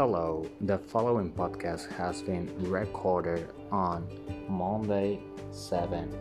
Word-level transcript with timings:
Hello, 0.00 0.46
the 0.62 0.78
following 0.78 1.30
podcast 1.30 1.92
has 1.92 2.22
been 2.22 2.50
recorded 2.70 3.50
on 3.70 4.08
Monday, 4.48 5.20
7 5.50 6.16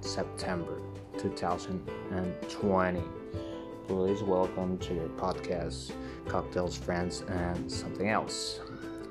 September 0.00 0.80
2020. 1.18 3.02
Please 3.86 4.22
welcome 4.22 4.78
to 4.78 4.94
your 4.94 5.08
podcast, 5.18 5.92
Cocktails, 6.28 6.78
Friends, 6.78 7.22
and 7.28 7.70
Something 7.70 8.08
Else. 8.08 8.60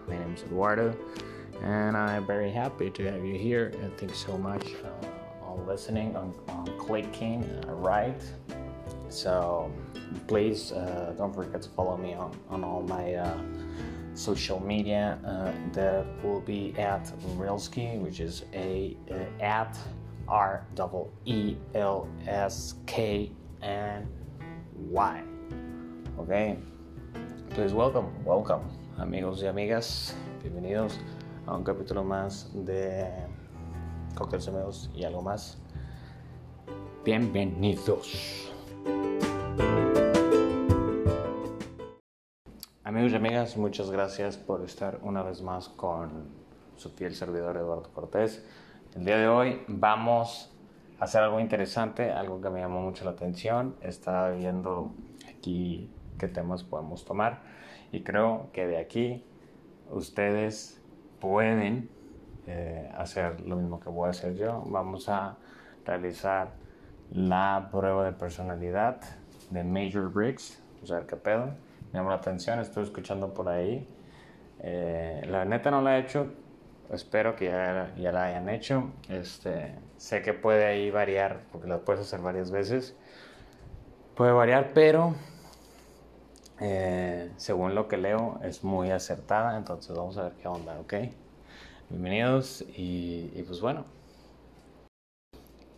My 0.08 0.18
name 0.18 0.34
is 0.34 0.42
Eduardo, 0.42 0.98
and 1.62 1.96
I'm 1.96 2.26
very 2.26 2.50
happy 2.50 2.90
to 2.90 3.12
have 3.12 3.24
you 3.24 3.38
here. 3.38 3.74
And 3.80 3.96
thanks 3.96 4.18
so 4.26 4.40
much 4.40 4.74
uh, 4.84 5.46
on 5.46 5.68
listening, 5.68 6.16
on, 6.16 6.34
on 6.48 6.66
clicking 6.80 7.44
uh, 7.68 7.74
right. 7.74 8.24
So 9.10 9.72
please 10.28 10.72
uh, 10.72 11.14
don't 11.16 11.34
forget 11.34 11.62
to 11.62 11.70
follow 11.70 11.96
me 11.96 12.16
on, 12.16 12.36
on 12.50 12.64
all 12.64 12.82
my 12.82 13.14
uh, 13.14 13.38
social 14.20 14.60
media. 14.60 15.18
Uh, 15.26 15.52
that 15.72 16.06
will 16.24 16.42
be 16.42 16.76
at 16.78 17.06
Reelski, 17.38 18.00
which 18.00 18.20
is 18.20 18.44
a 18.54 18.98
uh, 19.10 19.44
at 19.44 19.78
R 20.28 20.66
double 20.76 21.12
E 21.26 21.56
L 21.74 22.08
S 22.28 22.76
K 22.86 23.32
N 23.62 24.08
Y. 24.92 25.24
Okay. 26.20 26.58
Please 27.52 27.74
welcome, 27.74 28.08
welcome, 28.26 28.62
amigos 29.00 29.42
y 29.42 29.48
amigas. 29.48 30.14
Bienvenidos 30.44 31.00
a 31.48 31.56
un 31.56 31.64
capítulo 31.64 32.04
más 32.04 32.52
de 32.54 33.10
Cócteles 34.16 34.48
Amigos 34.48 34.90
y 34.94 35.04
algo 35.04 35.22
más. 35.22 35.58
Bienvenidos. 37.04 38.52
Amigos 42.90 43.12
y 43.12 43.18
amigas, 43.18 43.56
muchas 43.56 43.92
gracias 43.92 44.36
por 44.36 44.64
estar 44.64 44.98
una 45.04 45.22
vez 45.22 45.44
más 45.44 45.70
con 45.70 46.10
su 46.76 46.90
fiel 46.90 47.14
servidor 47.14 47.56
Eduardo 47.56 47.92
Cortés. 47.94 48.44
El 48.96 49.06
día 49.06 49.18
de 49.18 49.28
hoy 49.28 49.62
vamos 49.68 50.52
a 51.00 51.04
hacer 51.04 51.22
algo 51.22 51.40
interesante, 51.40 52.10
algo 52.12 52.42
que 52.42 52.50
me 52.50 52.62
llamó 52.62 52.82
mucho 52.82 53.06
la 53.06 53.12
atención. 53.12 53.76
Estaba 53.82 54.32
viendo 54.32 54.92
aquí 55.30 55.92
qué 56.18 56.28
temas 56.28 56.64
podemos 56.64 57.06
tomar 57.06 57.44
y 57.92 58.02
creo 58.02 58.50
que 58.54 58.66
de 58.66 58.80
aquí 58.80 59.24
ustedes 59.92 60.82
pueden 61.22 61.92
eh, 62.48 62.92
hacer 62.98 63.42
lo 63.42 63.56
mismo 63.56 63.80
que 63.80 63.90
voy 63.90 64.08
a 64.08 64.10
hacer 64.10 64.36
yo. 64.36 64.64
Vamos 64.66 65.10
a 65.10 65.38
realizar 65.86 66.54
la 67.12 67.70
prueba 67.72 68.04
de 68.04 68.14
personalidad 68.14 69.00
de 69.52 69.64
Major 69.64 70.12
Briggs. 70.12 70.60
Vamos 70.78 70.92
a 70.92 70.96
ver 70.96 71.06
qué 71.06 71.18
pedo. 71.18 71.69
Me 71.92 72.00
llamó 72.00 72.10
la 72.10 72.18
atención, 72.18 72.60
estoy 72.60 72.84
escuchando 72.84 73.34
por 73.34 73.50
ahí. 73.50 73.88
Eh, 74.62 75.22
la 75.28 75.46
neta 75.46 75.72
no 75.72 75.82
la 75.82 75.98
he 75.98 76.02
hecho, 76.02 76.28
espero 76.92 77.36
que 77.36 77.46
ya, 77.46 77.94
ya, 77.98 78.12
la 78.12 78.26
hayan 78.26 78.50
hecho. 78.50 78.92
Este, 79.10 79.74
sé 79.98 80.22
que 80.22 80.34
puede 80.34 80.66
ahí 80.66 80.92
variar, 80.92 81.42
porque 81.52 81.68
la 81.68 81.80
puedes 81.80 82.02
hacer 82.02 82.20
varias 82.22 82.52
veces. 82.52 82.96
Puede 84.16 84.34
variar, 84.34 84.72
pero 84.74 85.16
eh, 86.62 87.32
según 87.38 87.74
lo 87.74 87.88
que 87.88 87.98
leo 87.98 88.40
es 88.44 88.64
muy 88.64 88.92
acertada, 88.92 89.58
entonces 89.58 89.96
vamos 89.96 90.18
a 90.18 90.24
ver 90.24 90.34
qué 90.34 90.48
onda, 90.48 90.78
¿ok? 90.80 90.94
Bienvenidos 91.90 92.66
y, 92.76 93.44
pues 93.48 93.62
bueno. 93.62 93.86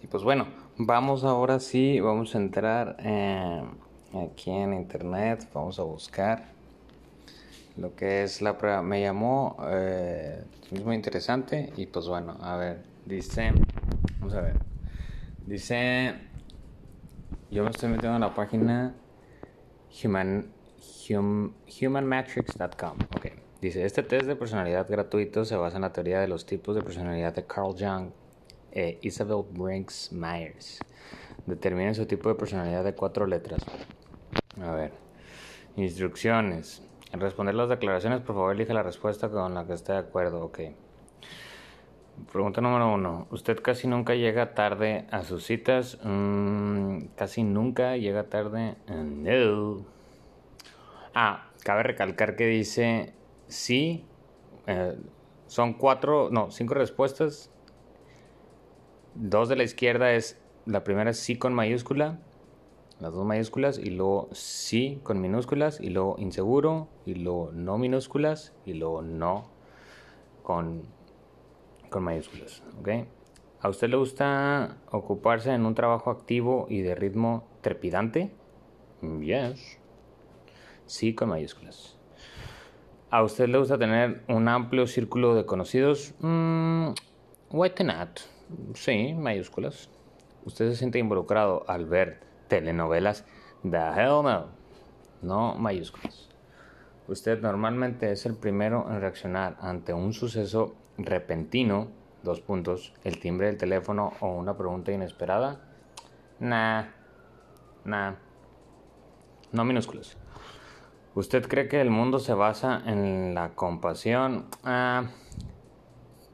Y 0.01 0.07
pues 0.07 0.23
bueno, 0.23 0.47
vamos 0.77 1.23
ahora 1.23 1.59
sí, 1.59 1.99
vamos 1.99 2.33
a 2.33 2.39
entrar 2.39 2.97
eh, 2.99 3.63
aquí 4.13 4.51
en 4.51 4.73
internet, 4.73 5.47
vamos 5.53 5.79
a 5.79 5.83
buscar 5.83 6.51
lo 7.77 7.95
que 7.95 8.23
es 8.23 8.41
la 8.41 8.57
prueba. 8.57 8.81
Me 8.81 9.01
llamó, 9.01 9.57
eh, 9.67 10.43
es 10.71 10.83
muy 10.83 10.95
interesante 10.95 11.71
y 11.77 11.85
pues 11.85 12.07
bueno, 12.07 12.37
a 12.41 12.57
ver, 12.57 12.83
dice, 13.05 13.51
vamos 14.19 14.35
a 14.35 14.41
ver, 14.41 14.55
dice, 15.45 16.15
yo 17.49 17.63
me 17.63 17.69
estoy 17.69 17.89
metiendo 17.89 18.15
en 18.15 18.21
la 18.21 18.33
página 18.33 18.95
human, 20.03 20.51
hum, 21.09 21.53
humanmatrix.com, 21.81 22.97
ok. 23.15 23.27
Dice, 23.61 23.85
este 23.85 24.01
test 24.01 24.25
de 24.25 24.35
personalidad 24.35 24.89
gratuito 24.89 25.45
se 25.45 25.55
basa 25.55 25.75
en 25.75 25.83
la 25.83 25.93
teoría 25.93 26.19
de 26.19 26.27
los 26.27 26.47
tipos 26.47 26.75
de 26.75 26.81
personalidad 26.81 27.35
de 27.35 27.45
Carl 27.45 27.75
Jung 27.77 28.09
e 28.71 28.97
Isabel 29.03 29.43
Brinks 29.51 30.11
Myers. 30.11 30.79
Determinen 31.45 31.93
su 31.93 32.07
tipo 32.07 32.29
de 32.29 32.35
personalidad 32.35 32.83
de 32.83 32.95
cuatro 32.95 33.27
letras. 33.27 33.61
A 34.61 34.71
ver. 34.71 34.91
Instrucciones. 35.75 36.83
Al 37.11 37.19
responder 37.19 37.55
las 37.55 37.69
declaraciones, 37.69 38.21
por 38.21 38.35
favor, 38.35 38.55
elija 38.55 38.73
la 38.73 38.83
respuesta 38.83 39.29
con 39.29 39.53
la 39.53 39.65
que 39.65 39.73
esté 39.73 39.93
de 39.93 39.99
acuerdo. 39.99 40.43
Ok. 40.43 40.59
Pregunta 42.31 42.61
número 42.61 42.93
uno. 42.93 43.27
¿Usted 43.31 43.59
casi 43.61 43.87
nunca 43.87 44.15
llega 44.15 44.53
tarde 44.53 45.07
a 45.11 45.23
sus 45.23 45.45
citas? 45.45 45.97
Mm, 46.03 47.05
casi 47.15 47.43
nunca 47.43 47.97
llega 47.97 48.29
tarde. 48.29 48.75
no. 48.87 49.85
Ah, 51.13 51.49
cabe 51.63 51.83
recalcar 51.83 52.35
que 52.35 52.45
dice 52.45 53.13
sí. 53.47 54.05
Eh, 54.67 54.97
son 55.47 55.73
cuatro, 55.73 56.29
no, 56.31 56.51
cinco 56.51 56.75
respuestas. 56.75 57.51
Dos 59.15 59.49
de 59.49 59.57
la 59.57 59.63
izquierda 59.63 60.13
es, 60.13 60.39
la 60.65 60.83
primera 60.83 61.09
es 61.09 61.19
sí 61.19 61.37
con 61.37 61.53
mayúscula, 61.53 62.19
las 63.01 63.13
dos 63.13 63.25
mayúsculas, 63.25 63.79
y 63.79 63.89
luego 63.89 64.29
sí 64.31 64.99
con 65.03 65.19
minúsculas, 65.19 65.81
y 65.81 65.89
luego 65.89 66.15
inseguro, 66.19 66.87
y 67.05 67.15
luego 67.15 67.51
no 67.51 67.79
minúsculas, 67.79 68.53
y 68.63 68.73
luego 68.73 69.01
no 69.01 69.49
con, 70.43 70.83
con 71.89 72.03
mayúsculas. 72.03 72.63
¿ok? 72.79 72.89
¿A 73.59 73.69
usted 73.69 73.89
le 73.89 73.97
gusta 73.97 74.77
ocuparse 74.91 75.51
en 75.51 75.65
un 75.65 75.73
trabajo 75.73 76.11
activo 76.11 76.67
y 76.69 76.81
de 76.81 76.93
ritmo 76.93 77.47
trepidante? 77.61 78.31
Yes. 79.19 79.79
Sí 80.85 81.15
con 81.15 81.29
mayúsculas. 81.29 81.97
¿A 83.09 83.23
usted 83.23 83.49
le 83.49 83.57
gusta 83.57 83.79
tener 83.79 84.23
un 84.27 84.47
amplio 84.47 84.85
círculo 84.85 85.33
de 85.33 85.45
conocidos? 85.45 86.13
Mm, 86.19 86.91
why 87.49 87.71
not? 87.83 88.19
Sí, 88.75 89.13
mayúsculas. 89.15 89.89
¿Usted 90.45 90.69
se 90.69 90.75
siente 90.75 90.99
involucrado 90.99 91.63
al 91.67 91.85
ver 91.85 92.30
telenovelas? 92.51 93.23
The 93.63 93.93
hell 93.95 94.23
no. 94.23 94.47
No 95.21 95.55
mayúsculas. 95.55 96.27
Usted 97.07 97.41
normalmente 97.41 98.11
es 98.11 98.25
el 98.25 98.35
primero 98.35 98.87
en 98.89 98.99
reaccionar 98.99 99.55
ante 99.61 99.93
un 99.93 100.11
suceso 100.11 100.75
repentino, 100.97 101.87
dos 102.23 102.41
puntos, 102.41 102.93
el 103.05 103.19
timbre 103.19 103.47
del 103.47 103.57
teléfono 103.57 104.11
o 104.19 104.33
una 104.35 104.57
pregunta 104.57 104.91
inesperada. 104.91 105.61
Nah, 106.39 106.83
nah. 107.85 108.15
No 109.53 109.63
minúsculas. 109.63 110.17
¿Usted 111.15 111.47
cree 111.47 111.69
que 111.69 111.79
el 111.79 111.89
mundo 111.89 112.19
se 112.19 112.33
basa 112.33 112.81
en 112.85 113.33
la 113.33 113.55
compasión? 113.55 114.47
Ah, 114.65 115.05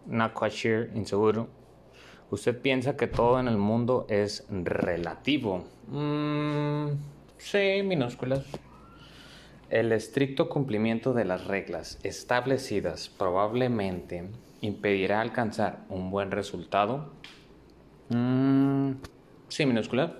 not 0.07 0.34
quite 0.34 0.55
sure, 0.55 0.89
inseguro. 0.95 1.56
¿Usted 2.30 2.60
piensa 2.60 2.98
que 2.98 3.08
todo 3.08 3.40
en 3.40 3.48
el 3.48 3.58
mundo 3.58 4.06
es 4.10 4.46
relativo? 4.50 5.64
Mm, 5.88 6.88
sí, 7.38 7.82
minúsculas. 7.86 8.46
El 9.70 9.94
estricto 9.94 10.50
cumplimiento 10.50 11.14
de 11.14 11.24
las 11.24 11.48
reglas 11.48 12.00
establecidas 12.04 13.08
probablemente 13.10 14.30
impedirá 14.60 15.22
alcanzar 15.22 15.86
un 15.88 16.12
buen 16.12 16.32
resultado. 16.32 17.14
Mm, 18.10 18.92
sí, 19.48 19.66
minúsculas. 19.66 20.12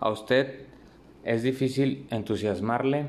¿A 0.00 0.10
usted 0.10 0.66
es 1.24 1.42
difícil 1.42 2.06
entusiasmarle? 2.10 3.08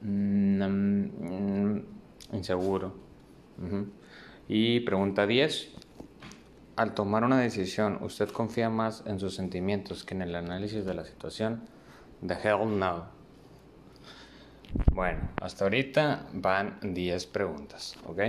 Mm, 0.00 1.78
inseguro. 2.32 2.94
Y 4.48 4.80
pregunta 4.80 5.26
10. 5.26 5.81
Al 6.74 6.94
tomar 6.94 7.22
una 7.22 7.38
decisión, 7.38 7.98
¿usted 8.00 8.30
confía 8.30 8.70
más 8.70 9.02
en 9.06 9.20
sus 9.20 9.34
sentimientos 9.34 10.04
que 10.04 10.14
en 10.14 10.22
el 10.22 10.34
análisis 10.34 10.86
de 10.86 10.94
la 10.94 11.04
situación? 11.04 11.68
The 12.26 12.32
hell 12.32 12.78
no. 12.78 13.04
Bueno, 14.90 15.28
hasta 15.42 15.64
ahorita 15.64 16.28
van 16.32 16.78
10 16.80 17.26
preguntas, 17.26 17.94
¿ok? 18.06 18.20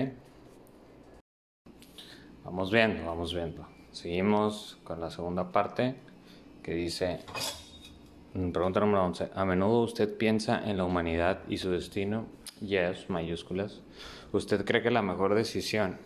Vamos 2.44 2.70
viendo, 2.70 3.06
vamos 3.06 3.34
viendo. 3.34 3.66
Seguimos 3.92 4.78
con 4.84 5.00
la 5.00 5.10
segunda 5.10 5.54
parte 5.54 5.96
que 6.62 6.74
dice, 6.74 7.22
pregunta 8.34 8.82
número 8.82 9.06
11, 9.06 9.30
¿a 9.34 9.46
menudo 9.46 9.84
usted 9.84 10.18
piensa 10.18 10.70
en 10.70 10.76
la 10.76 10.84
humanidad 10.84 11.40
y 11.48 11.60
su 11.60 11.72
destino? 11.72 12.26
Yes, 12.60 13.10
mayúsculas. 13.10 13.80
¿Usted 14.34 14.66
cree 14.66 14.82
que 14.82 14.92
la 14.92 15.02
mejor 15.02 15.34
decisión 15.34 15.98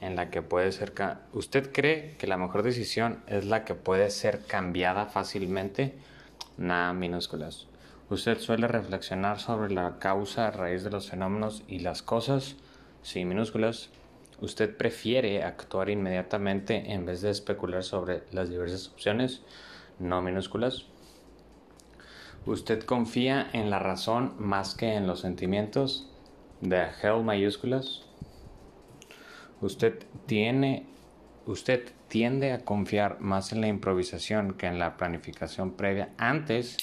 en 0.00 0.16
la 0.16 0.30
que 0.30 0.42
puede 0.42 0.72
ser... 0.72 0.92
¿Usted 1.32 1.72
cree 1.72 2.16
que 2.18 2.26
la 2.26 2.36
mejor 2.36 2.62
decisión 2.62 3.22
es 3.26 3.44
la 3.44 3.64
que 3.64 3.74
puede 3.74 4.10
ser 4.10 4.44
cambiada 4.46 5.06
fácilmente? 5.06 5.94
Nada, 6.56 6.92
minúsculas. 6.92 7.66
¿Usted 8.10 8.38
suele 8.38 8.68
reflexionar 8.68 9.38
sobre 9.38 9.72
la 9.72 9.98
causa 9.98 10.48
a 10.48 10.50
raíz 10.50 10.82
de 10.82 10.90
los 10.90 11.10
fenómenos 11.10 11.62
y 11.68 11.80
las 11.80 12.02
cosas? 12.02 12.56
Sí, 13.02 13.24
minúsculas. 13.24 13.90
¿Usted 14.40 14.76
prefiere 14.76 15.42
actuar 15.42 15.90
inmediatamente 15.90 16.92
en 16.92 17.04
vez 17.04 17.20
de 17.22 17.30
especular 17.30 17.82
sobre 17.82 18.22
las 18.30 18.48
diversas 18.48 18.88
opciones? 18.88 19.42
No 19.98 20.22
minúsculas. 20.22 20.86
¿Usted 22.46 22.84
confía 22.84 23.50
en 23.52 23.68
la 23.68 23.78
razón 23.78 24.34
más 24.38 24.74
que 24.74 24.94
en 24.94 25.06
los 25.06 25.20
sentimientos? 25.20 26.08
De 26.60 26.86
hell 27.02 27.24
mayúsculas. 27.24 28.04
¿Usted 29.60 30.04
tiene 30.26 30.86
usted 31.48 31.92
tiende 32.08 32.52
a 32.52 32.64
confiar 32.64 33.20
más 33.20 33.52
en 33.52 33.60
la 33.62 33.68
improvisación 33.68 34.54
que 34.54 34.66
en 34.66 34.78
la 34.78 34.96
planificación 34.96 35.72
previa. 35.72 36.10
Antes, 36.18 36.76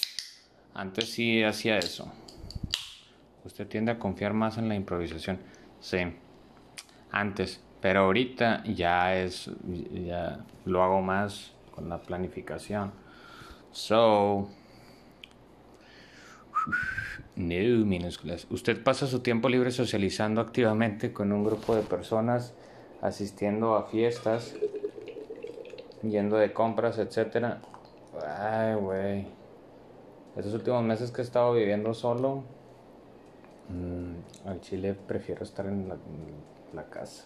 antes 0.73 1.11
sí 1.11 1.43
hacía 1.43 1.77
eso. 1.77 2.11
Usted 3.43 3.67
tiende 3.67 3.91
a 3.91 3.99
confiar 3.99 4.33
más 4.33 4.57
en 4.57 4.67
la 4.67 4.75
improvisación. 4.75 5.39
Sí, 5.79 5.99
antes. 7.11 7.61
Pero 7.79 8.01
ahorita 8.01 8.63
ya 8.63 9.15
es, 9.15 9.51
ya 9.91 10.43
lo 10.65 10.83
hago 10.83 11.01
más 11.01 11.53
con 11.71 11.87
la 11.87 12.01
planificación. 12.01 12.91
So, 13.71 14.49
no 17.35 17.85
minúsculas. 17.85 18.47
Usted 18.49 18.81
pasa 18.83 19.07
su 19.07 19.19
tiempo 19.19 19.49
libre 19.49 19.71
socializando 19.71 20.41
activamente 20.41 21.11
con 21.11 21.31
un 21.31 21.43
grupo 21.43 21.75
de 21.75 21.81
personas 21.81 22.53
asistiendo 23.01 23.75
a 23.75 23.83
fiestas, 23.83 24.55
yendo 26.01 26.37
de 26.37 26.53
compras, 26.53 26.97
etcétera. 26.97 27.61
Ay, 28.25 28.75
güey. 28.75 29.27
Estos 30.35 30.53
últimos 30.53 30.83
meses 30.83 31.11
que 31.11 31.21
he 31.21 31.23
estado 31.23 31.53
viviendo 31.53 31.93
solo, 31.93 32.43
mm, 33.69 34.47
al 34.47 34.61
Chile 34.61 34.93
prefiero 34.93 35.43
estar 35.43 35.65
en 35.65 35.87
la, 35.87 35.95
en 35.95 36.75
la 36.75 36.85
casa. 36.89 37.25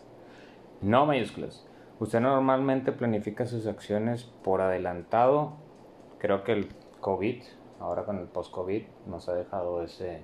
No 0.81 1.05
mayúsculas. 1.05 1.65
Usted 1.99 2.19
normalmente 2.19 2.91
planifica 2.91 3.45
sus 3.45 3.67
acciones 3.67 4.23
por 4.43 4.61
adelantado. 4.61 5.53
Creo 6.17 6.43
que 6.43 6.53
el 6.53 6.69
COVID, 7.01 7.43
ahora 7.79 8.03
con 8.03 8.17
el 8.17 8.27
post-COVID, 8.27 8.83
nos 9.07 9.29
ha 9.29 9.33
dejado 9.33 9.83
ese, 9.83 10.21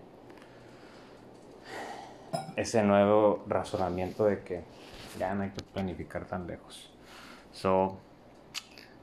ese 2.55 2.83
nuevo 2.83 3.43
razonamiento 3.47 4.25
de 4.25 4.43
que 4.43 4.63
ya 5.19 5.33
no 5.33 5.43
hay 5.43 5.49
que 5.49 5.63
planificar 5.73 6.25
tan 6.25 6.47
lejos. 6.47 6.91
So, 7.51 7.97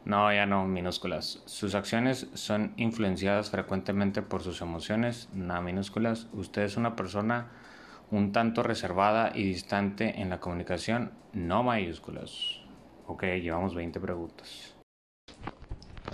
no, 0.04 0.32
ya 0.32 0.46
no, 0.46 0.64
minúsculas. 0.66 1.42
Sus 1.46 1.74
acciones 1.74 2.28
son 2.34 2.74
influenciadas 2.76 3.50
frecuentemente 3.50 4.20
por 4.20 4.42
sus 4.42 4.60
emociones, 4.60 5.28
no 5.32 5.62
minúsculas. 5.62 6.28
Usted 6.32 6.62
es 6.62 6.76
una 6.76 6.96
persona 6.96 7.50
un 8.10 8.32
tanto 8.32 8.62
reservada 8.62 9.32
y 9.34 9.44
distante 9.44 10.20
en 10.20 10.28
la 10.28 10.38
comunicación, 10.38 11.12
no 11.32 11.62
mayúsculas. 11.62 12.60
Ok, 13.06 13.22
llevamos 13.22 13.74
20 13.74 14.00
preguntas. 14.00 14.81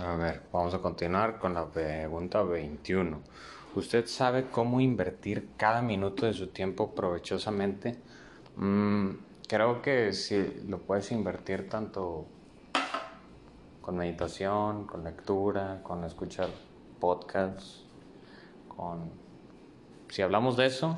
A 0.01 0.15
ver, 0.15 0.43
vamos 0.53 0.73
a 0.73 0.79
continuar 0.79 1.39
con 1.39 1.53
la 1.53 1.65
pregunta 1.65 2.41
21. 2.41 3.19
¿Usted 3.75 4.05
sabe 4.05 4.45
cómo 4.49 4.79
invertir 4.79 5.49
cada 5.57 5.81
minuto 5.81 6.25
de 6.25 6.31
su 6.31 6.47
tiempo 6.47 6.95
provechosamente? 6.95 7.97
Mm, 8.55 9.09
creo 9.45 9.81
que 9.81 10.13
si 10.13 10.61
lo 10.69 10.77
puedes 10.79 11.11
invertir 11.11 11.67
tanto 11.67 12.27
con 13.81 13.97
meditación, 13.97 14.87
con 14.87 15.03
lectura, 15.03 15.81
con 15.83 16.05
escuchar 16.05 16.47
podcasts, 17.01 17.83
con... 18.69 19.11
Si 20.07 20.21
hablamos 20.21 20.55
de 20.55 20.67
eso, 20.67 20.95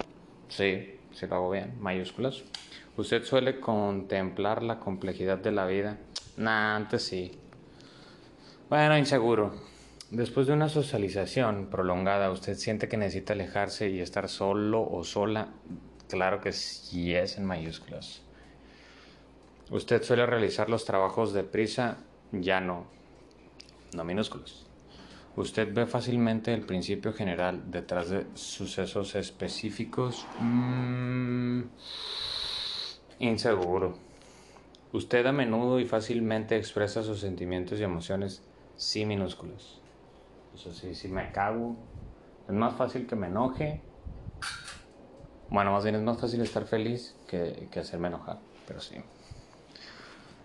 sí, 0.47 0.99
sí 1.11 1.25
lo 1.25 1.37
hago 1.37 1.49
bien, 1.49 1.75
mayúsculas. 1.81 2.43
¿Usted 2.97 3.23
suele 3.23 3.59
contemplar 3.59 4.61
la 4.61 4.79
complejidad 4.79 5.39
de 5.39 5.51
la 5.51 5.65
vida? 5.65 5.97
Nah, 6.37 6.75
antes 6.75 7.03
sí. 7.03 7.40
Bueno, 8.71 8.97
inseguro. 8.97 9.51
Después 10.11 10.47
de 10.47 10.53
una 10.53 10.69
socialización 10.69 11.67
prolongada, 11.69 12.31
¿usted 12.31 12.55
siente 12.55 12.87
que 12.87 12.95
necesita 12.95 13.33
alejarse 13.33 13.89
y 13.89 13.99
estar 13.99 14.29
solo 14.29 14.81
o 14.89 15.03
sola? 15.03 15.49
Claro 16.07 16.39
que 16.39 16.53
sí 16.53 17.13
es 17.13 17.37
en 17.37 17.43
mayúsculas. 17.43 18.21
Usted 19.71 20.01
suele 20.03 20.25
realizar 20.25 20.69
los 20.69 20.85
trabajos 20.85 21.33
de 21.33 21.43
prisa, 21.43 21.97
ya 22.31 22.61
no, 22.61 22.85
no 23.93 24.05
minúsculos. 24.05 24.65
Usted 25.35 25.73
ve 25.73 25.85
fácilmente 25.85 26.53
el 26.53 26.61
principio 26.61 27.11
general 27.11 27.69
detrás 27.69 28.09
de 28.09 28.25
sucesos 28.35 29.15
específicos. 29.15 30.25
Mm, 30.39 31.63
inseguro. 33.19 33.97
Usted 34.93 35.25
a 35.25 35.33
menudo 35.33 35.81
y 35.81 35.85
fácilmente 35.85 36.55
expresa 36.55 37.03
sus 37.03 37.19
sentimientos 37.19 37.77
y 37.77 37.83
emociones 37.83 38.41
sí 38.75 39.05
minúsculos. 39.05 39.81
Eso 40.53 40.73
sí, 40.73 40.95
si 40.95 41.07
me 41.07 41.31
cago, 41.31 41.75
es 42.47 42.53
más 42.53 42.75
fácil 42.75 43.07
que 43.07 43.15
me 43.15 43.27
enoje. 43.27 43.81
Bueno, 45.49 45.71
más 45.71 45.83
bien 45.83 45.95
es 45.95 46.01
más 46.01 46.19
fácil 46.19 46.41
estar 46.41 46.65
feliz 46.65 47.15
que, 47.27 47.67
que 47.71 47.79
hacerme 47.79 48.07
enojar, 48.07 48.39
pero 48.67 48.79
sí. 48.79 48.95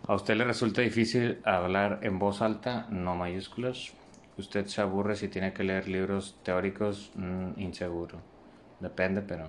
¿A 0.08 0.14
usted 0.14 0.36
le 0.36 0.44
resulta 0.44 0.82
difícil 0.82 1.40
hablar 1.44 2.00
en 2.02 2.18
voz 2.18 2.40
alta, 2.40 2.86
no 2.90 3.16
mayúsculas? 3.16 3.92
¿Usted 4.38 4.66
se 4.66 4.80
aburre 4.80 5.16
si 5.16 5.28
tiene 5.28 5.52
que 5.52 5.64
leer 5.64 5.88
libros 5.88 6.36
teóricos? 6.44 7.10
Mm, 7.16 7.58
inseguro. 7.58 8.18
Depende, 8.80 9.22
pero... 9.22 9.48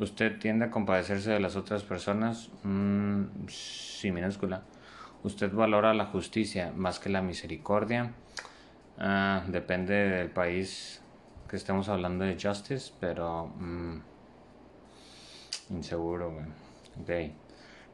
¿Usted 0.00 0.38
tiende 0.38 0.66
a 0.66 0.70
compadecerse 0.70 1.30
de 1.30 1.40
las 1.40 1.56
otras 1.56 1.82
personas? 1.82 2.50
Mm, 2.62 3.46
sí, 3.48 4.10
minúscula. 4.10 4.62
¿Usted 5.24 5.52
valora 5.52 5.94
la 5.94 6.06
justicia 6.06 6.72
más 6.76 7.00
que 7.00 7.08
la 7.08 7.22
misericordia? 7.22 8.12
Ah, 8.98 9.42
depende 9.48 9.94
del 9.94 10.30
país 10.30 11.02
que 11.48 11.56
estemos 11.56 11.88
hablando 11.88 12.24
de 12.24 12.38
justice, 12.40 12.92
pero... 13.00 13.46
Mm, 13.58 14.00
inseguro, 15.70 16.32
Ok. 17.00 17.10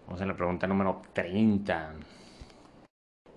Vamos 0.06 0.20
a 0.20 0.26
la 0.26 0.34
pregunta 0.34 0.66
número 0.66 1.00
30. 1.14 1.94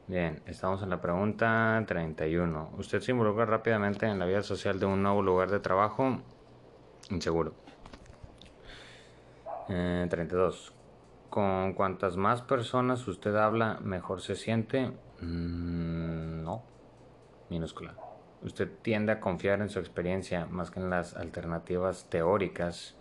Bien, 0.07 0.41
estamos 0.45 0.83
en 0.83 0.89
la 0.89 0.99
pregunta 0.99 1.81
31. 1.87 2.71
¿Usted 2.77 2.99
se 2.99 3.11
involucra 3.11 3.45
rápidamente 3.45 4.05
en 4.05 4.19
la 4.19 4.25
vida 4.25 4.43
social 4.43 4.79
de 4.79 4.85
un 4.85 5.01
nuevo 5.01 5.21
lugar 5.21 5.49
de 5.49 5.59
trabajo? 5.59 6.19
Inseguro. 7.09 7.53
32. 9.67 10.76
¿Con 11.29 11.73
cuantas 11.73 12.17
más 12.17 12.41
personas 12.41 13.07
usted 13.07 13.35
habla, 13.35 13.79
mejor 13.81 14.21
se 14.21 14.35
siente? 14.35 14.87
Mm, 15.21 16.43
no. 16.43 16.63
Minúscula. 17.49 17.95
¿Usted 18.41 18.69
tiende 18.81 19.11
a 19.11 19.19
confiar 19.19 19.61
en 19.61 19.69
su 19.69 19.79
experiencia 19.79 20.45
más 20.45 20.71
que 20.71 20.79
en 20.79 20.89
las 20.89 21.15
alternativas 21.15 22.05
teóricas? 22.09 22.95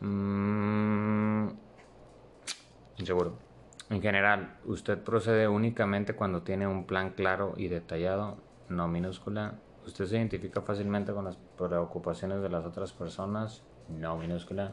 Mm, 0.00 1.48
Inseguro. 2.98 3.34
En 3.90 4.00
general, 4.00 4.56
usted 4.64 4.98
procede 4.98 5.48
únicamente 5.48 6.14
cuando 6.14 6.42
tiene 6.42 6.66
un 6.66 6.86
plan 6.86 7.10
claro 7.10 7.54
y 7.56 7.68
detallado, 7.68 8.36
no 8.68 8.88
minúscula. 8.88 9.54
Usted 9.84 10.06
se 10.06 10.16
identifica 10.16 10.62
fácilmente 10.62 11.12
con 11.12 11.24
las 11.24 11.36
preocupaciones 11.58 12.42
de 12.42 12.48
las 12.48 12.64
otras 12.64 12.92
personas, 12.92 13.62
no 13.88 14.16
minúscula. 14.16 14.72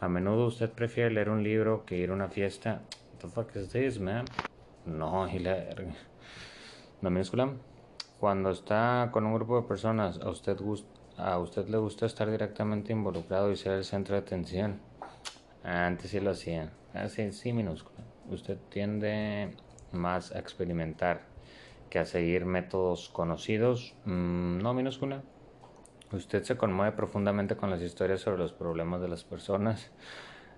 A 0.00 0.08
menudo 0.08 0.46
usted 0.46 0.70
prefiere 0.70 1.10
leer 1.10 1.28
un 1.28 1.42
libro 1.42 1.84
que 1.84 1.98
ir 1.98 2.08
a 2.08 2.14
una 2.14 2.28
fiesta. 2.28 2.80
What 3.12 3.20
the 3.20 3.28
fuck 3.28 3.54
is 3.56 3.68
this, 3.68 4.00
man? 4.00 4.24
No, 4.86 5.28
y. 5.28 5.44
No 7.02 7.10
minúscula. 7.10 7.52
Cuando 8.18 8.48
está 8.50 9.10
con 9.12 9.26
un 9.26 9.34
grupo 9.34 9.60
de 9.60 9.68
personas, 9.68 10.18
a 10.22 10.30
usted, 10.30 10.56
a 11.18 11.38
usted 11.38 11.68
le 11.68 11.76
gusta 11.76 12.06
estar 12.06 12.30
directamente 12.30 12.92
involucrado 12.92 13.52
y 13.52 13.56
ser 13.56 13.72
el 13.72 13.84
centro 13.84 14.14
de 14.14 14.22
atención. 14.22 14.80
Antes 15.64 16.12
sí 16.12 16.20
lo 16.20 16.30
hacía. 16.30 16.72
Así, 16.94 17.20
ah, 17.20 17.32
sí, 17.32 17.52
minúscula. 17.52 17.98
Usted 18.30 18.56
tiende 18.70 19.54
más 19.92 20.32
a 20.32 20.38
experimentar 20.38 21.20
que 21.90 21.98
a 21.98 22.06
seguir 22.06 22.46
métodos 22.46 23.10
conocidos. 23.10 23.94
Mm, 24.06 24.62
no 24.62 24.72
minúscula. 24.72 25.22
Usted 26.12 26.42
se 26.42 26.56
conmueve 26.56 26.96
profundamente 26.96 27.56
con 27.56 27.70
las 27.70 27.80
historias 27.80 28.20
sobre 28.20 28.38
los 28.38 28.52
problemas 28.52 29.00
de 29.00 29.08
las 29.08 29.22
personas. 29.22 29.92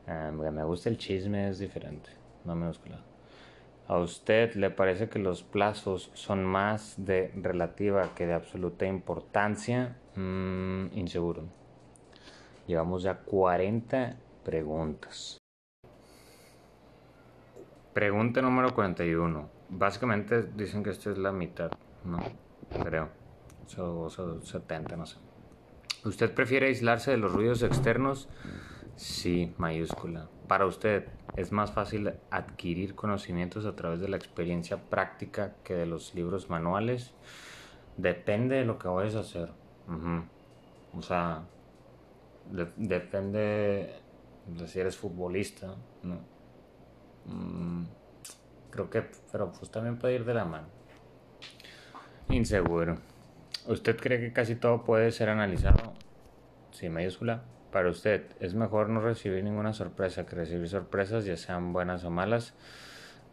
Ah, 0.06 0.30
me 0.32 0.64
gusta 0.64 0.88
el 0.88 0.96
chisme, 0.96 1.50
es 1.50 1.58
diferente. 1.58 2.08
No 2.44 2.54
minúscula. 2.54 3.00
¿A 3.86 3.98
usted 3.98 4.54
le 4.54 4.70
parece 4.70 5.10
que 5.10 5.18
los 5.18 5.42
plazos 5.42 6.10
son 6.14 6.44
más 6.44 6.94
de 6.96 7.30
relativa 7.36 8.14
que 8.14 8.26
de 8.26 8.32
absoluta 8.32 8.86
importancia? 8.86 9.98
Mm, 10.16 10.86
inseguro. 10.96 11.44
Llevamos 12.66 13.02
ya 13.02 13.18
40 13.18 14.16
preguntas. 14.44 15.36
Pregunta 17.92 18.40
número 18.40 18.74
41. 18.74 19.50
Básicamente 19.68 20.44
dicen 20.44 20.82
que 20.82 20.90
esta 20.90 21.10
es 21.10 21.18
la 21.18 21.32
mitad, 21.32 21.70
¿no? 22.04 22.18
Creo. 22.82 23.10
o 23.76 24.08
70, 24.08 24.96
no 24.96 25.04
sé. 25.04 25.18
¿Usted 26.04 26.34
prefiere 26.34 26.66
aislarse 26.66 27.12
de 27.12 27.16
los 27.16 27.32
ruidos 27.32 27.62
externos? 27.62 28.28
Sí, 28.96 29.54
mayúscula. 29.56 30.28
Para 30.48 30.66
usted, 30.66 31.06
¿es 31.36 31.52
más 31.52 31.72
fácil 31.72 32.12
adquirir 32.30 32.94
conocimientos 32.94 33.66
a 33.66 33.76
través 33.76 34.00
de 34.00 34.08
la 34.08 34.16
experiencia 34.16 34.78
práctica 34.90 35.54
que 35.62 35.74
de 35.74 35.86
los 35.86 36.14
libros 36.14 36.50
manuales? 36.50 37.14
Depende 37.96 38.56
de 38.56 38.64
lo 38.64 38.78
que 38.78 38.88
vayas 38.88 39.14
a 39.14 39.20
hacer. 39.20 39.50
O 40.94 41.02
sea, 41.02 41.44
depende 42.76 44.00
de 44.46 44.68
si 44.68 44.80
eres 44.80 44.96
futbolista, 44.96 45.76
¿no? 46.02 46.18
Mm, 47.26 47.84
creo 48.70 48.90
que, 48.90 49.04
pero 49.30 49.52
pues 49.52 49.70
también 49.70 49.98
puede 49.98 50.16
ir 50.16 50.24
de 50.24 50.34
la 50.34 50.44
mano. 50.44 50.66
Inseguro. 52.28 53.11
¿Usted 53.66 53.96
cree 53.96 54.20
que 54.20 54.32
casi 54.32 54.56
todo 54.56 54.84
puede 54.84 55.12
ser 55.12 55.28
analizado? 55.28 55.92
Sí, 56.72 56.88
mayúscula. 56.88 57.44
Para 57.70 57.90
usted, 57.90 58.26
¿es 58.40 58.54
mejor 58.54 58.88
no 58.88 59.00
recibir 59.00 59.42
ninguna 59.44 59.72
sorpresa 59.72 60.26
que 60.26 60.36
recibir 60.36 60.68
sorpresas, 60.68 61.24
ya 61.24 61.36
sean 61.36 61.72
buenas 61.72 62.04
o 62.04 62.10
malas? 62.10 62.54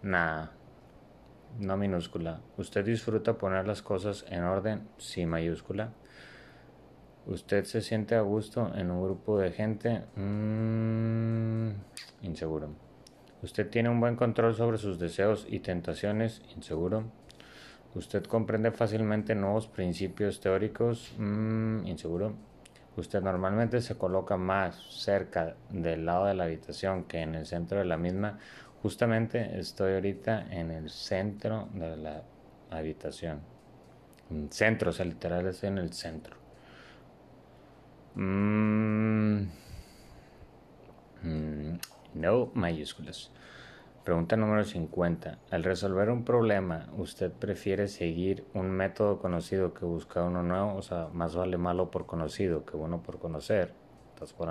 Nada. 0.01 0.51
No 1.57 1.77
minúscula. 1.77 2.41
¿Usted 2.57 2.85
disfruta 2.85 3.37
poner 3.37 3.67
las 3.67 3.81
cosas 3.81 4.25
en 4.29 4.43
orden? 4.43 4.87
Sí, 4.97 5.25
mayúscula. 5.25 5.91
¿Usted 7.25 7.65
se 7.65 7.81
siente 7.81 8.15
a 8.15 8.21
gusto 8.21 8.71
en 8.75 8.91
un 8.91 9.03
grupo 9.03 9.39
de 9.39 9.51
gente? 9.51 10.03
Mm, 10.15 11.71
inseguro. 12.21 12.69
¿Usted 13.41 13.69
tiene 13.69 13.89
un 13.89 13.99
buen 13.99 14.15
control 14.15 14.55
sobre 14.55 14.77
sus 14.77 14.99
deseos 14.99 15.45
y 15.49 15.59
tentaciones? 15.59 16.41
Inseguro. 16.55 17.11
¿Usted 17.95 18.23
comprende 18.25 18.71
fácilmente 18.71 19.33
nuevos 19.33 19.67
principios 19.67 20.39
teóricos? 20.39 21.11
Mm, 21.17 21.87
inseguro. 21.87 22.33
¿Usted 22.95 23.21
normalmente 23.21 23.81
se 23.81 23.97
coloca 23.97 24.37
más 24.37 24.75
cerca 24.91 25.55
del 25.69 26.05
lado 26.05 26.25
de 26.25 26.35
la 26.35 26.43
habitación 26.43 27.05
que 27.05 27.21
en 27.21 27.33
el 27.33 27.45
centro 27.45 27.79
de 27.79 27.85
la 27.85 27.97
misma? 27.97 28.37
Justamente 28.83 29.59
estoy 29.59 29.93
ahorita 29.93 30.47
en 30.51 30.71
el 30.71 30.89
centro 30.89 31.67
de 31.73 31.97
la 31.97 32.23
habitación. 32.69 33.39
Centro, 34.51 34.91
o 34.91 34.93
sea, 34.93 35.05
literal 35.05 35.47
estoy 35.47 35.69
en 35.69 35.77
el 35.79 35.91
centro. 35.93 36.35
Mm, 38.15 39.41
mm, 41.23 41.79
no 42.13 42.51
mayúsculas. 42.53 43.31
Pregunta 44.09 44.35
número 44.35 44.63
50. 44.63 45.37
Al 45.51 45.63
resolver 45.63 46.09
un 46.09 46.25
problema, 46.25 46.87
¿usted 46.97 47.31
prefiere 47.31 47.87
seguir 47.87 48.43
un 48.55 48.71
método 48.71 49.19
conocido 49.19 49.75
que 49.75 49.85
buscar 49.85 50.23
uno 50.23 50.41
nuevo? 50.41 50.73
O 50.73 50.81
sea, 50.81 51.09
más 51.13 51.35
vale 51.35 51.59
malo 51.59 51.91
por 51.91 52.07
conocido 52.07 52.65
que 52.65 52.75
bueno 52.75 53.03
por 53.03 53.19
conocer. 53.19 53.71
Estás 54.15 54.33
por 54.33 54.49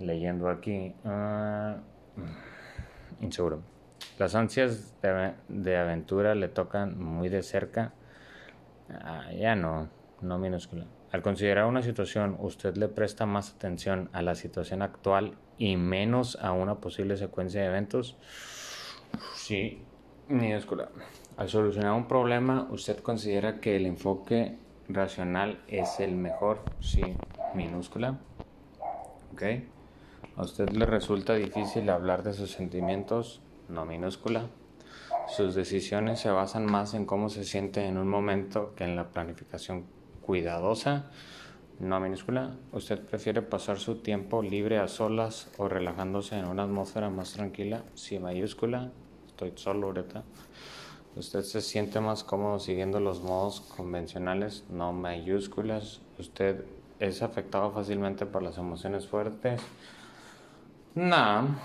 leyendo 0.00 0.48
aquí. 0.48 0.96
Uh, 1.04 1.78
inseguro. 3.20 3.60
Las 4.18 4.34
ansias 4.34 5.00
de, 5.46 5.76
aventura 5.76 6.34
le 6.34 6.48
tocan 6.48 7.00
muy 7.00 7.28
de 7.28 7.44
cerca. 7.44 7.92
Ah, 8.88 9.30
ya 9.32 9.54
no, 9.54 9.88
no 10.22 10.40
minúscula. 10.40 10.86
Al 11.12 11.22
considerar 11.22 11.66
una 11.66 11.82
situación, 11.82 12.36
usted 12.38 12.76
le 12.76 12.88
presta 12.88 13.26
más 13.26 13.52
atención 13.52 14.10
a 14.12 14.22
la 14.22 14.36
situación 14.36 14.80
actual 14.82 15.36
y 15.58 15.76
menos 15.76 16.38
a 16.40 16.52
una 16.52 16.76
posible 16.76 17.16
secuencia 17.16 17.60
de 17.60 17.66
eventos. 17.66 18.16
Sí, 19.34 19.82
minúscula. 20.28 20.88
Al 21.36 21.48
solucionar 21.48 21.94
un 21.94 22.06
problema, 22.06 22.68
usted 22.70 22.98
considera 23.00 23.60
que 23.60 23.74
el 23.74 23.86
enfoque 23.86 24.56
racional 24.88 25.60
es 25.66 25.98
el 25.98 26.14
mejor. 26.14 26.60
Sí, 26.78 27.02
minúscula. 27.54 28.18
¿Ok? 29.32 29.42
A 30.36 30.42
usted 30.42 30.70
le 30.70 30.86
resulta 30.86 31.34
difícil 31.34 31.90
hablar 31.90 32.22
de 32.22 32.34
sus 32.34 32.52
sentimientos, 32.52 33.42
no 33.68 33.84
minúscula. 33.84 34.46
Sus 35.28 35.56
decisiones 35.56 36.20
se 36.20 36.30
basan 36.30 36.66
más 36.66 36.94
en 36.94 37.04
cómo 37.04 37.28
se 37.28 37.44
siente 37.44 37.84
en 37.86 37.98
un 37.98 38.08
momento 38.08 38.74
que 38.76 38.84
en 38.84 38.96
la 38.96 39.10
planificación 39.10 39.86
cuidadosa, 40.30 41.06
no 41.80 41.98
minúscula. 41.98 42.54
¿Usted 42.70 43.00
prefiere 43.00 43.42
pasar 43.42 43.80
su 43.80 43.96
tiempo 43.96 44.44
libre 44.44 44.78
a 44.78 44.86
solas 44.86 45.50
o 45.58 45.68
relajándose 45.68 46.38
en 46.38 46.44
una 46.44 46.62
atmósfera 46.62 47.10
más 47.10 47.32
tranquila? 47.32 47.82
Sí, 47.96 48.20
mayúscula. 48.20 48.92
Estoy 49.26 49.54
solo 49.56 49.88
ahorita. 49.88 50.22
¿Usted 51.16 51.42
se 51.42 51.60
siente 51.60 51.98
más 51.98 52.22
cómodo 52.22 52.60
siguiendo 52.60 53.00
los 53.00 53.22
modos 53.22 53.60
convencionales? 53.60 54.62
No 54.70 54.92
mayúsculas. 54.92 56.00
¿Usted 56.16 56.64
es 57.00 57.22
afectado 57.22 57.72
fácilmente 57.72 58.24
por 58.24 58.44
las 58.44 58.56
emociones 58.56 59.08
fuertes? 59.08 59.60
No. 60.94 61.56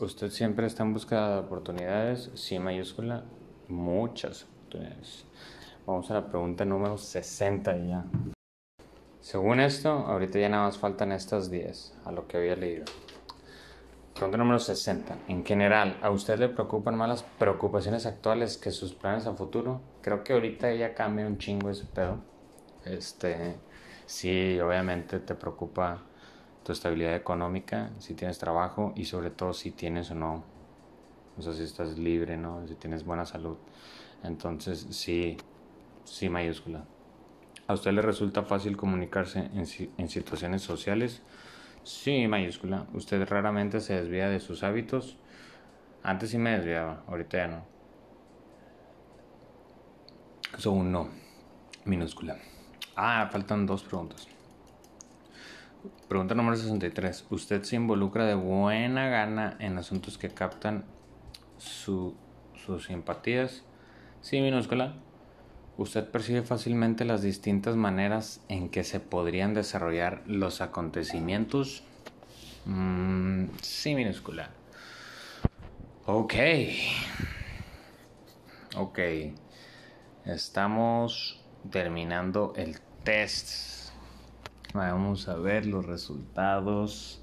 ¿Usted 0.00 0.30
siempre 0.30 0.66
está 0.66 0.82
en 0.82 0.94
busca 0.94 1.28
de 1.28 1.38
oportunidades? 1.38 2.32
Sí, 2.34 2.58
mayúscula. 2.58 3.22
Muchas 3.68 4.46
oportunidades. 4.66 5.26
Vamos 5.88 6.10
a 6.10 6.14
la 6.14 6.26
pregunta 6.26 6.66
número 6.66 6.98
60 6.98 7.78
ya. 7.78 8.04
Según 9.22 9.58
esto, 9.58 9.88
ahorita 9.88 10.38
ya 10.38 10.50
nada 10.50 10.64
más 10.64 10.76
faltan 10.76 11.12
estas 11.12 11.50
10 11.50 11.94
a 12.04 12.12
lo 12.12 12.28
que 12.28 12.36
había 12.36 12.56
leído. 12.56 12.84
Pregunta 14.12 14.36
número 14.36 14.58
60. 14.58 15.16
En 15.28 15.46
general, 15.46 15.96
¿a 16.02 16.10
usted 16.10 16.38
le 16.38 16.50
preocupan 16.50 16.94
más 16.94 17.08
las 17.08 17.22
preocupaciones 17.22 18.04
actuales 18.04 18.58
que 18.58 18.70
sus 18.70 18.92
planes 18.92 19.26
a 19.26 19.32
futuro? 19.32 19.80
Creo 20.02 20.22
que 20.24 20.34
ahorita 20.34 20.74
ya 20.74 20.92
cambia 20.92 21.26
un 21.26 21.38
chingo 21.38 21.70
ese 21.70 21.86
pedo. 21.86 22.18
Este, 22.84 23.54
sí, 24.04 24.60
obviamente 24.60 25.20
te 25.20 25.34
preocupa 25.36 26.02
tu 26.64 26.72
estabilidad 26.72 27.16
económica, 27.16 27.92
si 27.98 28.12
tienes 28.12 28.36
trabajo 28.36 28.92
y 28.94 29.06
sobre 29.06 29.30
todo 29.30 29.54
si 29.54 29.70
tienes 29.70 30.10
o 30.10 30.14
no, 30.14 30.44
o 31.38 31.40
sea, 31.40 31.54
si 31.54 31.62
estás 31.62 31.96
libre, 31.96 32.36
¿no? 32.36 32.66
Si 32.66 32.74
tienes 32.74 33.06
buena 33.06 33.24
salud. 33.24 33.56
Entonces, 34.22 34.86
sí, 34.90 35.38
sí 36.08 36.28
mayúscula. 36.28 36.84
¿A 37.66 37.74
usted 37.74 37.92
le 37.92 38.02
resulta 38.02 38.42
fácil 38.42 38.76
comunicarse 38.76 39.50
en, 39.54 40.08
situaciones 40.08 40.62
sociales? 40.62 41.22
Sí 41.84 42.26
mayúscula. 42.26 42.86
¿Usted 42.94 43.28
raramente 43.28 43.80
se 43.80 43.94
desvía 43.94 44.28
de 44.28 44.40
sus 44.40 44.62
hábitos? 44.62 45.18
Antes 46.02 46.30
sí 46.30 46.38
me 46.38 46.56
desviaba, 46.56 47.04
ahorita 47.06 47.36
ya 47.38 47.46
no. 47.48 47.64
Eso 50.56 50.72
un 50.72 50.92
no. 50.92 51.08
Minúscula. 51.84 52.38
Ah, 52.96 53.28
faltan 53.30 53.66
dos 53.66 53.82
preguntas. 53.82 54.26
Pregunta 56.08 56.34
número 56.34 56.56
63. 56.56 57.26
¿Usted 57.28 57.62
se 57.64 57.76
involucra 57.76 58.24
de 58.24 58.34
buena 58.34 59.08
gana 59.08 59.56
en 59.60 59.76
asuntos 59.76 60.16
que 60.16 60.30
captan 60.30 60.84
sus 61.58 62.14
simpatías? 62.86 63.62
Sí, 64.22 64.40
minúscula. 64.40 64.94
Usted 65.78 66.10
percibe 66.10 66.42
fácilmente 66.42 67.04
las 67.04 67.22
distintas 67.22 67.76
maneras 67.76 68.40
en 68.48 68.68
que 68.68 68.82
se 68.82 68.98
podrían 68.98 69.54
desarrollar 69.54 70.24
los 70.26 70.60
acontecimientos. 70.60 71.84
Mm, 72.64 73.44
sí, 73.62 73.94
minúscula. 73.94 74.50
Ok. 76.04 76.34
Ok. 78.76 78.98
Estamos 80.24 81.44
terminando 81.70 82.54
el 82.56 82.80
test. 83.04 83.92
Vamos 84.74 85.28
a 85.28 85.36
ver 85.36 85.64
los 85.64 85.86
resultados. 85.86 87.22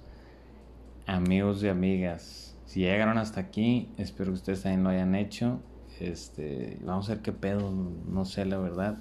Amigos 1.08 1.62
y 1.62 1.68
amigas, 1.68 2.56
si 2.66 2.80
llegaron 2.80 3.18
hasta 3.18 3.42
aquí, 3.42 3.94
espero 3.98 4.32
que 4.32 4.36
ustedes 4.36 4.64
también 4.64 4.84
lo 4.86 4.92
hayan 4.92 5.14
hecho. 5.14 5.60
Este, 6.00 6.78
vamos 6.84 7.10
a 7.10 7.14
ver 7.14 7.24
qué 7.24 7.32
pedo, 7.32 7.72
no 7.72 8.26
sé 8.26 8.46
la 8.46 8.58
verdad, 8.58 8.98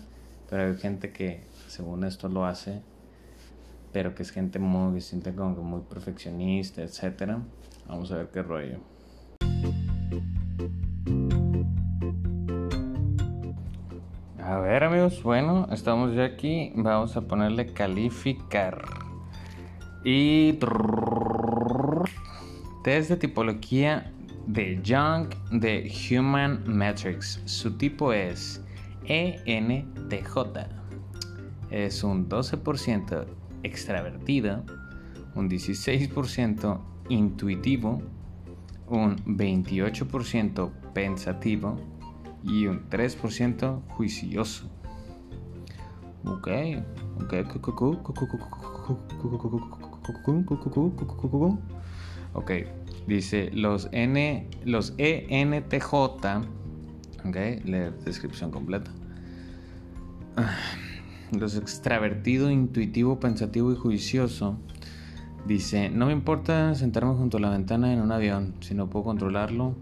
pero 0.49 0.63
hay 0.63 0.77
gente 0.77 1.13
que 1.13 1.43
según 1.67 2.05
esto 2.05 2.29
lo 2.29 2.47
hace, 2.47 2.83
pero 3.93 4.15
que 4.15 4.23
es 4.23 4.31
gente 4.31 4.61
muy, 4.61 5.01
siente 5.01 5.35
como 5.35 5.57
que 5.57 5.61
muy 5.61 5.81
perfeccionista, 5.81 6.83
etcétera. 6.83 7.41
Vamos 7.89 8.13
a 8.13 8.17
ver 8.19 8.29
qué 8.29 8.43
rollo. 8.43 8.79
A 14.39 14.59
ver 14.59 14.85
amigos, 14.85 15.23
bueno, 15.23 15.67
estamos 15.73 16.15
ya 16.15 16.25
aquí, 16.25 16.73
vamos 16.77 17.17
a 17.17 17.23
ponerle 17.23 17.73
calificar. 17.73 18.85
Y 20.05 20.61
test 22.85 23.09
de 23.11 23.17
tipología 23.17 24.14
de 24.47 24.81
Young 24.83 25.29
de 25.53 25.91
Human 26.11 26.63
Metrics. 26.67 27.41
Su 27.45 27.77
tipo 27.77 28.13
es 28.13 28.63
ENTJ. 29.07 30.37
Es 31.71 32.05
un 32.05 32.29
12% 32.29 33.27
extravertido, 33.63 34.65
un 35.35 35.49
16% 35.49 36.81
intuitivo, 37.09 38.03
un 38.89 39.17
28% 39.25 40.71
pensativo 40.93 41.77
y 42.43 42.67
un 42.67 42.89
3% 42.89 43.83
juicioso. 43.89 44.71
Ok, 46.27 46.49
ok, 47.23 47.35
ok. 52.35 52.51
Dice 53.07 53.51
los 53.53 53.89
N, 53.93 54.49
los 54.65 54.95
ENTJ, 54.97 55.95
ok, 55.95 57.37
leer 57.65 57.99
descripción 58.05 58.51
completa. 58.51 58.91
Los 61.39 61.57
extravertido, 61.57 62.51
intuitivo, 62.51 63.19
pensativo 63.19 63.73
y 63.73 63.77
juicioso. 63.77 64.57
Dice, 65.47 65.91
no 65.91 66.07
me 66.07 66.13
importa 66.13 66.75
sentarme 66.75 67.15
junto 67.15 67.37
a 67.37 67.41
la 67.41 67.51
ventana 67.51 67.93
en 67.93 68.01
un 68.01 68.13
avión, 68.13 68.55
si 68.61 68.75
no 68.75 68.89
puedo 68.89 69.05
controlarlo, 69.05 69.75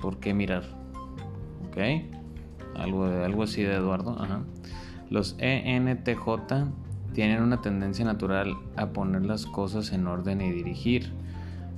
¿por 0.00 0.18
qué 0.18 0.34
mirar? 0.34 0.64
¿Ok? 1.68 1.78
Algo, 2.76 3.04
algo 3.04 3.42
así 3.44 3.62
de 3.62 3.74
Eduardo. 3.74 4.20
Ajá. 4.20 4.42
Los 5.08 5.36
ENTJ 5.38 6.18
tienen 7.14 7.42
una 7.42 7.62
tendencia 7.62 8.04
natural 8.04 8.54
a 8.76 8.90
poner 8.90 9.24
las 9.24 9.46
cosas 9.46 9.92
en 9.92 10.06
orden 10.06 10.40
y 10.42 10.50
dirigir. 10.50 11.12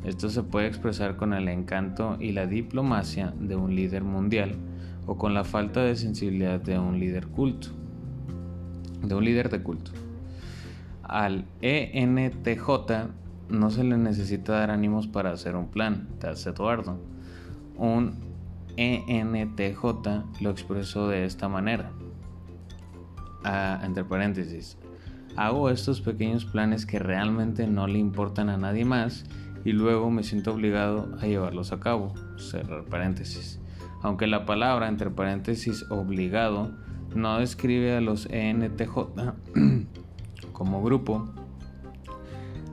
Esto 0.05 0.31
se 0.31 0.43
puede 0.43 0.67
expresar 0.67 1.17
con 1.17 1.35
el 1.35 1.49
encanto 1.49 2.17
y 2.19 2.33
la 2.33 2.47
diplomacia 2.47 3.35
de 3.39 3.57
un 3.57 3.75
líder 3.75 4.03
mundial 4.03 4.57
o 5.07 5.19
con 5.19 5.35
la 5.35 5.45
falta 5.45 5.83
de 5.83 5.97
sensibilidad 5.97 6.61
de 6.61 6.79
un 6.79 6.99
líder 6.99 7.29
culto. 7.29 7.69
De 9.03 9.15
un 9.15 9.25
líder 9.25 9.51
de 9.51 9.63
culto. 9.63 9.93
Al 11.03 11.45
ENTJ 11.61 12.69
no 13.49 13.71
se 13.71 13.85
le 13.85 13.97
necesita 13.97 14.53
dar 14.53 14.71
ánimos 14.71 15.09
para 15.09 15.33
hacer 15.33 15.57
un 15.57 15.69
plan, 15.69 16.09
that's 16.19 16.47
Eduardo. 16.47 16.99
Un 17.77 18.21
ENTJ 18.77 19.83
lo 20.41 20.51
expresó 20.51 21.09
de 21.09 21.25
esta 21.25 21.49
manera 21.49 21.91
entre 23.83 24.05
paréntesis, 24.05 24.77
hago 25.37 25.71
estos 25.71 26.01
pequeños 26.01 26.45
planes 26.45 26.87
que 26.87 26.99
realmente 26.99 27.67
no 27.67 27.87
le 27.87 27.99
importan 27.99 28.51
a 28.51 28.57
nadie 28.57 28.85
más 28.85 29.25
y 29.65 29.73
luego 29.73 30.11
me 30.11 30.23
siento 30.23 30.53
obligado 30.53 31.17
a 31.21 31.27
llevarlos 31.27 31.73
a 31.73 31.81
cabo, 31.81 32.15
cerrar 32.37 32.85
paréntesis. 32.85 33.61
Aunque 34.03 34.27
la 34.27 34.47
palabra 34.47 34.89
entre 34.89 35.11
paréntesis 35.11 35.85
obligado 35.91 36.73
no 37.15 37.39
describe 37.39 37.97
a 37.97 38.01
los 38.01 38.27
ENTJ 38.31 38.91
como 40.53 40.83
grupo, 40.83 41.29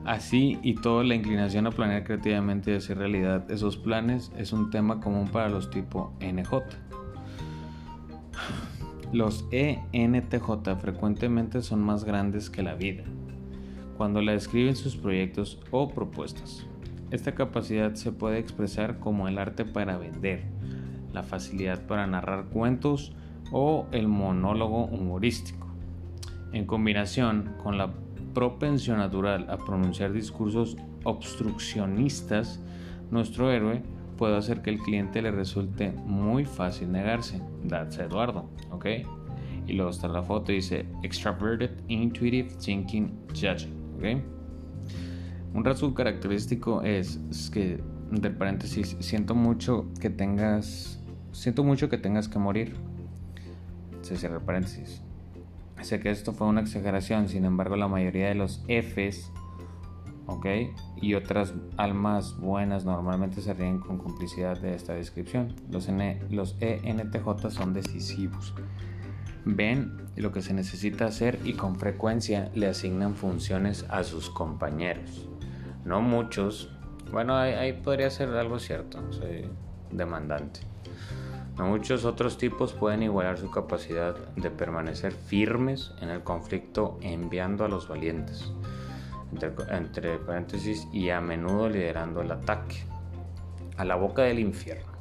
así 0.04 0.58
y 0.62 0.74
toda 0.74 1.04
la 1.04 1.14
inclinación 1.14 1.66
a 1.66 1.70
planear 1.70 2.04
creativamente 2.04 2.72
y 2.72 2.76
hacer 2.76 2.98
realidad 2.98 3.50
esos 3.50 3.76
planes 3.76 4.32
es 4.38 4.52
un 4.52 4.70
tema 4.70 5.00
común 5.00 5.28
para 5.28 5.48
los 5.48 5.70
tipo 5.70 6.14
NJ. 6.20 6.62
Los 9.12 9.46
ENTJ 9.50 10.76
frecuentemente 10.80 11.62
son 11.62 11.82
más 11.82 12.04
grandes 12.04 12.50
que 12.50 12.62
la 12.62 12.74
vida 12.74 13.04
cuando 13.98 14.22
la 14.22 14.32
describen 14.32 14.76
sus 14.76 14.96
proyectos 14.96 15.60
o 15.72 15.88
propuestas. 15.90 16.64
Esta 17.10 17.34
capacidad 17.34 17.94
se 17.94 18.12
puede 18.12 18.38
expresar 18.38 18.98
como 18.98 19.28
el 19.28 19.38
arte 19.38 19.64
para 19.64 19.96
vender, 19.96 20.44
la 21.12 21.22
facilidad 21.22 21.86
para 21.86 22.06
narrar 22.06 22.46
cuentos 22.46 23.14
o 23.50 23.86
el 23.92 24.08
monólogo 24.08 24.84
humorístico. 24.84 25.66
En 26.52 26.66
combinación 26.66 27.54
con 27.62 27.78
la 27.78 27.94
propensión 28.34 28.98
natural 28.98 29.46
a 29.48 29.56
pronunciar 29.56 30.12
discursos 30.12 30.76
obstruccionistas, 31.04 32.62
nuestro 33.10 33.50
héroe 33.50 33.82
puede 34.18 34.36
hacer 34.36 34.60
que 34.60 34.70
el 34.70 34.78
cliente 34.78 35.22
le 35.22 35.30
resulte 35.30 35.92
muy 35.92 36.44
fácil 36.44 36.92
negarse. 36.92 37.40
That's 37.68 37.98
Eduardo, 37.98 38.50
¿ok? 38.70 38.86
Y 39.66 39.72
luego 39.72 39.90
está 39.90 40.08
la 40.08 40.22
foto 40.22 40.52
y 40.52 40.56
dice 40.56 40.86
Extraverted 41.02 41.70
Intuitive 41.88 42.50
Thinking 42.62 43.12
Judging, 43.28 43.72
¿ok? 43.96 44.37
Un 45.54 45.64
rasgo 45.64 45.94
característico 45.94 46.82
es, 46.82 47.20
que, 47.52 47.82
entre 48.12 48.30
paréntesis, 48.30 48.96
siento 49.00 49.34
mucho 49.34 49.86
que 50.00 50.10
tengas, 50.10 51.02
siento 51.32 51.64
mucho 51.64 51.88
que 51.88 51.98
tengas 51.98 52.28
que 52.28 52.38
morir. 52.38 52.76
Se 54.02 54.16
cierra 54.16 54.40
paréntesis. 54.40 55.02
Sé 55.80 56.00
que 56.00 56.10
esto 56.10 56.32
fue 56.32 56.46
una 56.46 56.60
exageración, 56.60 57.28
sin 57.28 57.44
embargo 57.44 57.76
la 57.76 57.88
mayoría 57.88 58.28
de 58.28 58.34
los 58.34 58.64
Fs 58.68 59.30
¿ok? 60.28 60.46
Y 61.00 61.14
otras 61.14 61.54
almas 61.76 62.38
buenas 62.38 62.84
normalmente 62.84 63.40
se 63.40 63.54
ríen 63.54 63.80
con 63.80 63.98
complicidad 63.98 64.60
de 64.60 64.74
esta 64.74 64.92
descripción. 64.94 65.54
Los, 65.70 65.88
N, 65.88 66.20
los 66.30 66.56
ENTJ 66.60 67.50
son 67.50 67.72
decisivos. 67.72 68.54
Ven 69.46 69.96
lo 70.16 70.30
que 70.30 70.42
se 70.42 70.52
necesita 70.52 71.06
hacer 71.06 71.38
y 71.44 71.54
con 71.54 71.76
frecuencia 71.76 72.50
le 72.54 72.66
asignan 72.66 73.14
funciones 73.14 73.86
a 73.88 74.04
sus 74.04 74.28
compañeros. 74.28 75.27
No 75.88 76.02
muchos. 76.02 76.68
Bueno, 77.10 77.34
ahí, 77.34 77.72
podría 77.72 78.10
ser 78.10 78.28
algo 78.36 78.58
cierto. 78.58 79.00
Soy 79.10 79.48
demandante. 79.90 80.60
No 81.56 81.66
muchos 81.66 82.04
otros 82.04 82.36
tipos 82.36 82.74
pueden 82.74 83.02
igualar 83.02 83.38
su 83.38 83.50
capacidad 83.50 84.14
de 84.36 84.50
permanecer 84.50 85.12
firmes 85.12 85.92
en 86.02 86.10
el 86.10 86.22
conflicto 86.22 86.98
enviando 87.00 87.64
a 87.64 87.68
los 87.68 87.88
valientes 87.88 88.52
entre, 89.70 90.18
paréntesis, 90.18 90.86
y 90.92 91.08
a 91.08 91.22
menudo 91.22 91.70
liderando 91.70 92.20
el 92.20 92.32
ataque. 92.32 92.84
A 93.78 93.84
la 93.84 93.94
boca 93.94 94.22
del 94.22 94.40
infierno. 94.40 94.92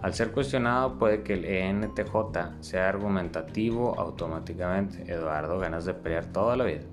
Al 0.00 0.14
ser 0.14 0.32
cuestionado 0.32 0.98
puede 0.98 1.22
que 1.22 1.34
el 1.34 1.44
ENTJ 1.44 2.60
sea 2.60 2.88
argumentativo 2.88 3.94
automáticamente. 3.98 5.12
Eduardo, 5.12 5.58
ganas 5.58 5.84
de 5.84 5.92
pelear 5.92 6.26
toda 6.26 6.56
la 6.56 6.64
vida. 6.64 6.84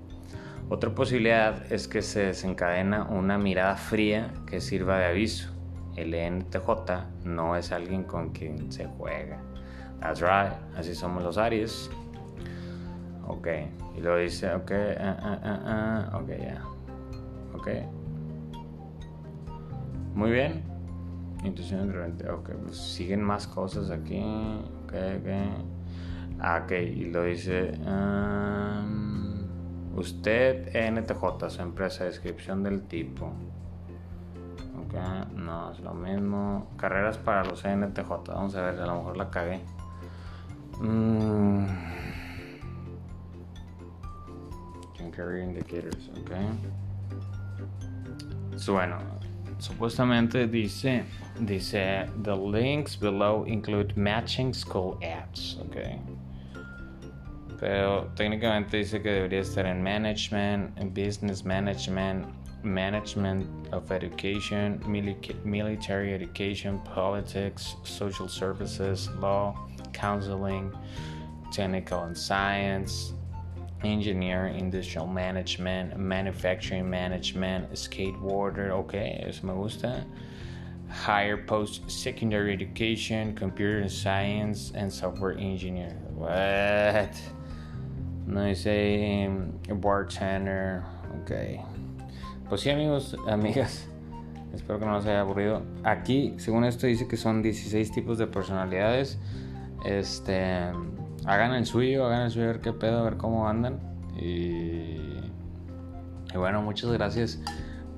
Otra 0.68 0.92
posibilidad 0.94 1.72
es 1.72 1.86
que 1.86 2.02
se 2.02 2.26
desencadena 2.26 3.04
una 3.04 3.38
mirada 3.38 3.76
fría 3.76 4.32
que 4.46 4.60
sirva 4.60 4.98
de 4.98 5.06
aviso. 5.06 5.52
El 5.94 6.12
ENTJ 6.12 6.58
no 7.24 7.56
es 7.56 7.70
alguien 7.70 8.02
con 8.02 8.30
quien 8.30 8.72
se 8.72 8.86
juega. 8.86 9.40
That's 10.00 10.20
right, 10.20 10.52
así 10.76 10.94
somos 10.94 11.22
los 11.22 11.38
Aries. 11.38 11.88
Ok. 13.28 13.48
Y 13.96 14.00
luego 14.00 14.18
dice, 14.18 14.52
ok, 14.54 14.70
uh, 14.70 16.16
ok, 16.16 16.28
ya. 16.38 16.62
Ok. 17.54 17.68
Muy 20.14 20.32
bien. 20.32 20.64
Intuición 21.44 21.92
de 22.18 22.30
Ok, 22.30 22.50
pues 22.64 22.76
siguen 22.76 23.22
más 23.22 23.46
cosas 23.46 23.90
aquí. 23.90 24.20
Ok, 24.84 24.94
ok. 25.20 25.28
Ah, 26.40 26.62
ok, 26.64 26.72
y 26.72 27.04
lo 27.04 27.22
dice. 27.22 27.72
Um, 27.86 29.05
usted, 29.96 30.68
NTJ, 30.74 31.50
su 31.50 31.62
empresa, 31.62 32.04
descripción 32.04 32.62
del 32.62 32.82
tipo. 32.82 33.32
Ok, 34.86 34.94
no, 35.34 35.72
es 35.72 35.80
lo 35.80 35.94
mismo. 35.94 36.70
Carreras 36.76 37.18
para 37.18 37.44
los 37.44 37.64
NTJ. 37.64 38.08
Vamos 38.28 38.54
a 38.54 38.62
ver, 38.62 38.80
a 38.80 38.86
lo 38.86 38.96
mejor 38.96 39.16
la 39.16 39.30
cagué. 39.30 39.60
Mmm 40.80 41.66
career 45.16 45.42
indicators. 45.42 46.10
So, 48.56 48.74
bueno, 48.74 48.98
supuestamente 49.58 50.46
dice, 50.46 51.04
dice, 51.40 52.06
the 52.22 52.34
links 52.36 52.96
below 52.96 53.44
include 53.46 53.96
matching 53.96 54.52
school 54.52 54.98
ads, 55.02 55.56
okay. 55.66 55.98
Pero 57.58 58.10
técnicamente 58.14 58.76
dice 58.76 59.00
que 59.00 59.10
debería 59.10 59.40
estar 59.40 59.66
en 59.66 59.82
management, 59.82 60.78
en 60.78 60.90
business 60.90 61.44
management, 61.44 62.26
management 62.62 63.46
of 63.72 63.90
education, 63.90 64.82
military 64.86 66.12
education, 66.12 66.78
politics, 66.80 67.76
social 67.84 68.28
services, 68.28 69.08
law, 69.20 69.56
counseling, 69.92 70.70
technical 71.50 72.02
and 72.04 72.16
science, 72.16 73.14
engineer, 73.84 74.48
industrial 74.48 75.06
management, 75.06 75.96
manufacturing 75.96 76.88
management, 76.90 77.70
skateboarder, 77.72 78.70
ok, 78.70 78.94
eso 78.94 79.46
me 79.46 79.54
gusta. 79.54 80.04
Higher 80.88 81.36
post 81.36 81.90
secondary 81.90 82.52
education, 82.52 83.34
computer 83.34 83.88
science, 83.88 84.72
and 84.74 84.92
software 84.92 85.36
engineer. 85.38 85.96
What? 86.14 87.14
No 88.26 88.42
dice 88.42 89.28
um, 89.28 89.80
bartender, 89.80 90.80
ok. 91.22 91.32
Pues 92.48 92.60
sí, 92.60 92.70
amigos, 92.70 93.16
amigas. 93.28 93.88
Espero 94.54 94.78
que 94.78 94.86
no 94.86 94.92
los 94.92 95.06
haya 95.06 95.20
aburrido. 95.20 95.62
Aquí, 95.84 96.34
según 96.38 96.64
esto, 96.64 96.86
dice 96.86 97.06
que 97.06 97.16
son 97.16 97.42
16 97.42 97.92
tipos 97.92 98.18
de 98.18 98.26
personalidades. 98.26 99.18
Este 99.84 100.72
hagan 101.26 101.52
el 101.54 101.66
suyo, 101.66 102.06
hagan 102.06 102.22
el 102.22 102.30
suyo, 102.30 102.44
a 102.44 102.48
ver 102.48 102.60
qué 102.60 102.72
pedo, 102.72 103.00
a 103.00 103.02
ver 103.02 103.16
cómo 103.16 103.48
andan. 103.48 103.78
Y, 104.16 104.96
bueno, 106.34 106.62
muchas 106.62 106.90
gracias 106.90 107.40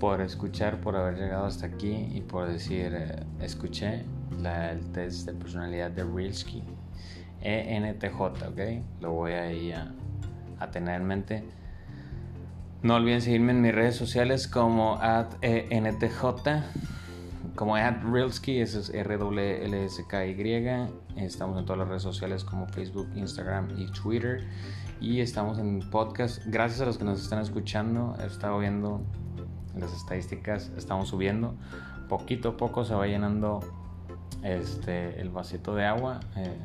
por 0.01 0.21
escuchar, 0.21 0.81
por 0.81 0.97
haber 0.97 1.17
llegado 1.17 1.47
hasta 1.47 1.67
aquí 1.67 2.09
y 2.12 2.21
por 2.21 2.49
decir, 2.49 2.93
eh, 2.95 3.17
escuché 3.41 4.05
el 4.33 4.91
test 4.93 5.27
de 5.27 5.35
personalidad 5.35 5.91
de 5.91 6.05
Rilsky. 6.05 6.62
ENTJ, 7.41 8.21
¿ok? 8.21 8.61
Lo 9.01 9.12
voy 9.12 9.33
a, 9.33 9.53
ir 9.53 9.75
a, 9.75 9.93
a 10.61 10.71
tener 10.71 11.01
en 11.01 11.07
mente. 11.07 11.44
No 12.83 12.94
olviden 12.94 13.21
seguirme 13.21 13.53
en 13.53 13.61
mis 13.61 13.75
redes 13.75 13.97
sociales 13.97 14.47
como 14.47 14.99
@ntj, 15.03 16.62
como 17.57 17.77
@realsky, 17.77 18.61
eso 18.61 18.79
es 18.79 18.90
R 18.90 19.16
W 19.18 19.64
L 19.64 19.85
S 19.85 20.05
K 20.07 20.27
Y. 20.27 20.92
Estamos 21.16 21.59
en 21.59 21.64
todas 21.64 21.79
las 21.81 21.88
redes 21.88 22.03
sociales 22.03 22.44
como 22.44 22.68
Facebook, 22.68 23.09
Instagram 23.16 23.77
y 23.77 23.90
Twitter 23.90 24.47
y 25.01 25.21
estamos 25.21 25.59
en 25.59 25.81
podcast. 25.90 26.40
Gracias 26.47 26.81
a 26.81 26.87
los 26.87 26.99
que 26.99 27.05
nos 27.05 27.21
están 27.21 27.40
escuchando, 27.40 28.16
he 28.23 28.27
estado 28.27 28.59
viendo 28.61 29.01
las 29.77 29.92
estadísticas, 29.92 30.71
estamos 30.77 31.09
subiendo. 31.09 31.55
Poquito 32.09 32.51
a 32.51 32.57
poco 32.57 32.85
se 32.85 32.94
va 32.94 33.07
llenando 33.07 33.61
este, 34.42 35.21
el 35.21 35.31
vasito 35.31 35.75
de 35.75 35.85
agua. 35.85 36.21
Eh, 36.37 36.57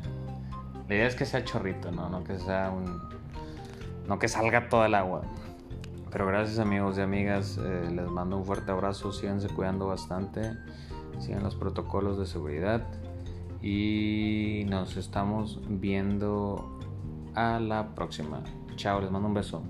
la 0.87 0.95
idea 0.95 1.07
es 1.07 1.15
que 1.15 1.25
sea 1.25 1.43
chorrito, 1.43 1.91
¿no? 1.91 2.09
No 2.09 2.23
que 2.23 2.37
sea 2.37 2.69
un. 2.69 3.01
No 4.07 4.19
que 4.19 4.27
salga 4.27 4.69
toda 4.69 4.87
el 4.87 4.95
agua. 4.95 5.21
Pero 6.11 6.27
gracias 6.27 6.59
amigos 6.59 6.97
y 6.97 7.01
amigas, 7.01 7.57
eh, 7.57 7.89
les 7.91 8.07
mando 8.07 8.37
un 8.37 8.45
fuerte 8.45 8.71
abrazo, 8.71 9.11
síganse 9.11 9.47
cuidando 9.47 9.87
bastante, 9.87 10.53
sigan 11.19 11.41
los 11.41 11.55
protocolos 11.55 12.19
de 12.19 12.27
seguridad 12.27 12.85
y 13.63 14.65
nos 14.67 14.95
estamos 14.95 15.59
viendo 15.67 16.79
a 17.33 17.59
la 17.59 17.95
próxima. 17.95 18.43
Chao, 18.75 19.01
les 19.01 19.09
mando 19.09 19.27
un 19.27 19.33
beso. 19.33 19.63